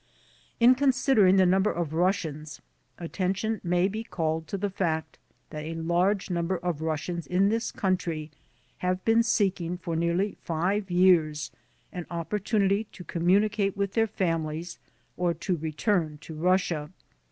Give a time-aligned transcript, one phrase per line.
[0.33, 2.59] * In considering the number of Russians,
[2.97, 5.19] attention may be called to the fact
[5.51, 8.31] that a large number of Russians in this country
[8.79, 11.51] have been seeking for nearly five years
[11.93, 14.79] an opportunity to communicate with their families
[15.17, 16.89] or to return to Russia.